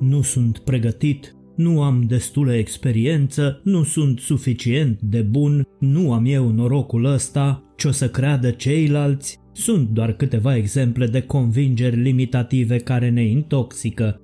[0.00, 6.50] nu sunt pregătit, nu am destulă experiență, nu sunt suficient de bun, nu am eu
[6.50, 13.10] norocul ăsta, ce o să creadă ceilalți, sunt doar câteva exemple de convingeri limitative care
[13.10, 14.20] ne intoxică.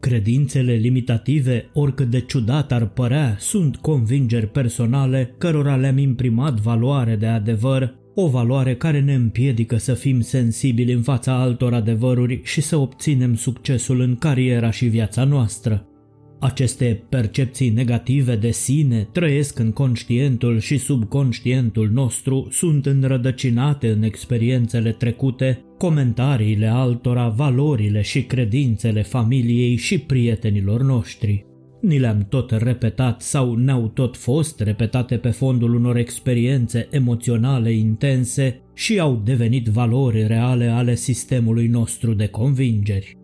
[0.00, 7.26] Credințele limitative, oricât de ciudat ar părea, sunt convingeri personale cărora le-am imprimat valoare de
[7.26, 12.76] adevăr, o valoare care ne împiedică să fim sensibili în fața altor adevăruri și să
[12.76, 15.88] obținem succesul în cariera și viața noastră.
[16.40, 24.92] Aceste percepții negative de sine trăiesc în conștientul și subconștientul nostru, sunt înrădăcinate în experiențele
[24.92, 31.44] trecute, comentariile altora, valorile și credințele familiei și prietenilor noștri.
[31.84, 38.60] Ni le-am tot repetat sau ne-au tot fost repetate pe fondul unor experiențe emoționale intense
[38.74, 43.16] și au devenit valori reale ale sistemului nostru de convingeri.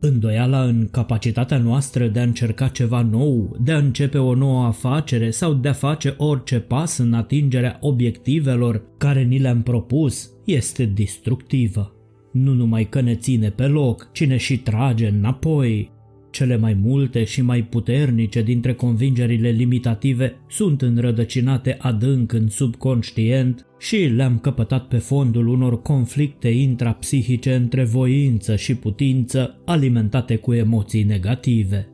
[0.00, 5.30] Îndoiala în capacitatea noastră de a încerca ceva nou, de a începe o nouă afacere
[5.30, 11.92] sau de a face orice pas în atingerea obiectivelor care ni le-am propus este destructivă.
[12.32, 15.96] Nu numai că ne ține pe loc, ci ne și trage înapoi,
[16.38, 23.96] cele mai multe și mai puternice dintre convingerile limitative sunt înrădăcinate adânc în subconștient și
[23.96, 31.88] le-am căpătat pe fondul unor conflicte intrapsihice între voință și putință alimentate cu emoții negative.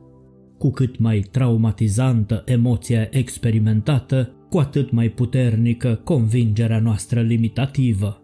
[0.58, 8.23] Cu cât mai traumatizantă emoția experimentată, cu atât mai puternică convingerea noastră limitativă.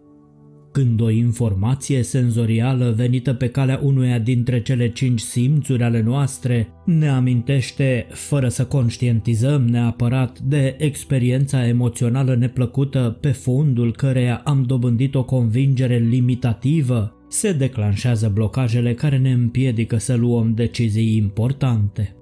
[0.71, 7.07] Când o informație senzorială venită pe calea unuia dintre cele cinci simțuri ale noastre ne
[7.07, 15.23] amintește, fără să conștientizăm neapărat, de experiența emoțională neplăcută pe fundul căreia am dobândit o
[15.23, 22.15] convingere limitativă, se declanșează blocajele care ne împiedică să luăm decizii importante.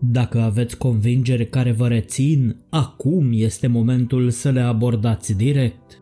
[0.00, 6.00] Dacă aveți convingeri care vă rețin, acum este momentul să le abordați direct.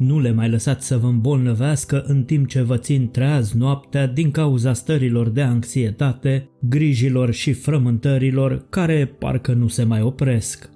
[0.00, 4.30] Nu le mai lăsați să vă îmbolnăvească în timp ce vă țin treaz noaptea din
[4.30, 10.70] cauza stărilor de anxietate, grijilor și frământărilor care parcă nu se mai opresc.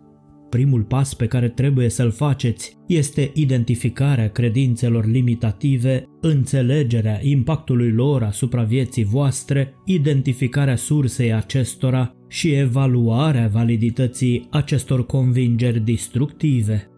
[0.48, 8.62] Primul pas pe care trebuie să-l faceți este identificarea credințelor limitative, înțelegerea impactului lor asupra
[8.62, 16.88] vieții voastre, identificarea sursei acestora și evaluarea validității acestor convingeri destructive.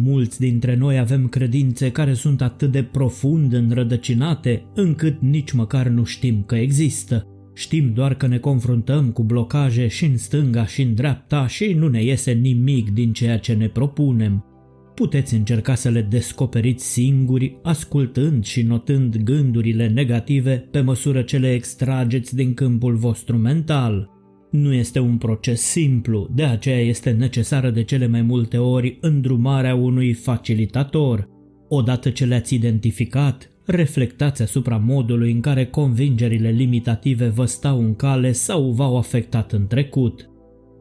[0.00, 6.04] Mulți dintre noi avem credințe care sunt atât de profund înrădăcinate încât nici măcar nu
[6.04, 7.26] știm că există.
[7.54, 11.88] Știm doar că ne confruntăm cu blocaje și în stânga și în dreapta și nu
[11.88, 14.44] ne iese nimic din ceea ce ne propunem.
[14.94, 21.52] Puteți încerca să le descoperiți singuri, ascultând și notând gândurile negative pe măsură ce le
[21.52, 24.17] extrageți din câmpul vostru mental.
[24.50, 29.74] Nu este un proces simplu, de aceea este necesară de cele mai multe ori îndrumarea
[29.74, 31.28] unui facilitator.
[31.68, 38.32] Odată ce le-ați identificat, reflectați asupra modului în care convingerile limitative vă stau în cale
[38.32, 40.30] sau v-au afectat în trecut.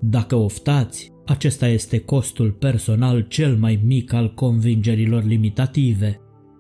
[0.02, 6.20] Dacă oftați, acesta este costul personal cel mai mic al convingerilor limitative.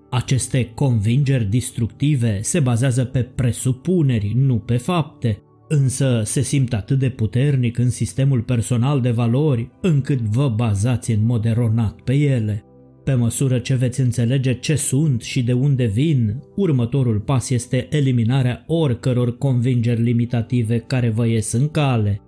[0.09, 7.09] Aceste convingeri destructive se bazează pe presupuneri, nu pe fapte, însă se simt atât de
[7.09, 12.61] puternic în sistemul personal de valori încât vă bazați în mod eronat pe ele.
[13.03, 18.63] Pe măsură ce veți înțelege ce sunt și de unde vin, următorul pas este eliminarea
[18.67, 22.21] oricăror convingeri limitative care vă ies în cale.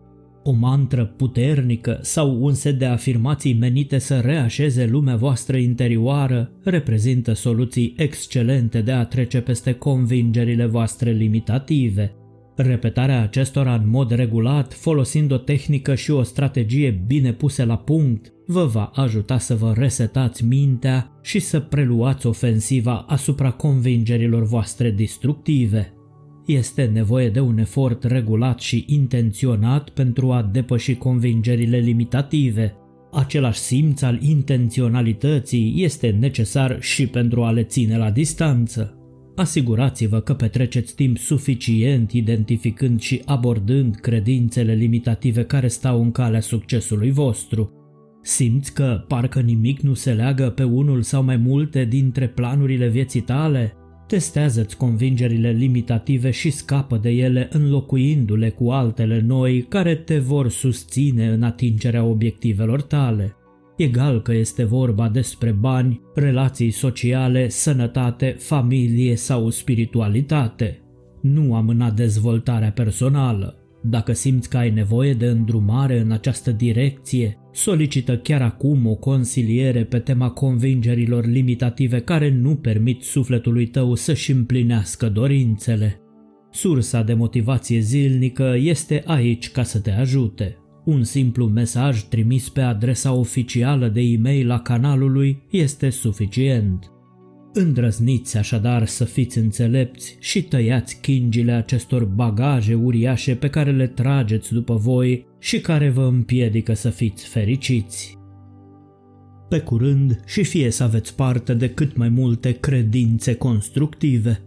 [0.44, 7.33] O mantră puternică sau un set de afirmații menite să reașeze lumea voastră interioară reprezintă
[7.33, 12.13] soluții excelente de a trece peste convingerile voastre limitative.
[12.61, 18.33] Repetarea acestora în mod regulat, folosind o tehnică și o strategie bine puse la punct,
[18.47, 25.94] vă va ajuta să vă resetați mintea și să preluați ofensiva asupra convingerilor voastre destructive.
[26.45, 32.75] Este nevoie de un efort regulat și intenționat pentru a depăși convingerile limitative.
[33.12, 38.99] Același simț al intenționalității este necesar și pentru a le ține la distanță.
[39.39, 47.12] Asigurați-vă că petreceți timp suficient identificând și abordând credințele limitative care stau în calea succesului
[47.12, 47.71] vostru.
[48.21, 53.21] Simți că parcă nimic nu se leagă pe unul sau mai multe dintre planurile vieții
[53.21, 53.74] tale?
[54.07, 61.27] Testează-ți convingerile limitative și scapă de ele înlocuindu-le cu altele noi care te vor susține
[61.27, 63.33] în atingerea obiectivelor tale
[63.79, 70.81] egal că este vorba despre bani, relații sociale, sănătate, familie sau spiritualitate.
[71.21, 73.53] Nu amâna dezvoltarea personală.
[73.83, 79.83] Dacă simți că ai nevoie de îndrumare în această direcție, solicită chiar acum o consiliere
[79.83, 86.01] pe tema convingerilor limitative care nu permit sufletului tău să-și împlinească dorințele.
[86.51, 90.57] Sursa de motivație zilnică este aici ca să te ajute.
[90.85, 96.91] Un simplu mesaj trimis pe adresa oficială de e-mail a canalului este suficient.
[97.53, 104.53] Îndrăzniți așadar să fiți înțelepți și tăiați chingile acestor bagaje uriașe pe care le trageți
[104.53, 108.17] după voi și care vă împiedică să fiți fericiți.
[109.49, 114.41] Pe curând și fie să aveți parte de cât mai multe credințe constructive.